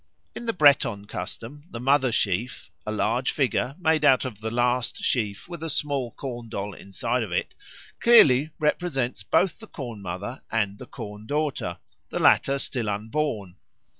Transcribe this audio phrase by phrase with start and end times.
[0.35, 4.97] In the Breton custom the mother sheaf a large figure made out of the last
[5.03, 7.53] sheaf with a small corn doll inside of it
[7.99, 11.77] clearly represents both the Corn mother and the Corn daughter,
[12.09, 13.57] the latter still unborn.